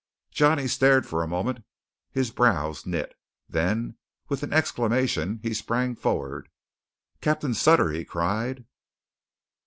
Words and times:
Johnny 0.31 0.67
stared 0.67 1.05
for 1.05 1.21
a 1.21 1.27
moment, 1.27 1.63
his 2.09 2.31
brows 2.31 2.87
knit. 2.87 3.13
Then 3.47 3.97
with 4.29 4.41
an 4.41 4.51
exclamation, 4.51 5.39
he 5.43 5.53
sprang 5.53 5.93
forward. 5.95 6.49
"Captain 7.21 7.53
Sutter!" 7.53 7.91
he 7.91 8.03
cried. 8.03 8.65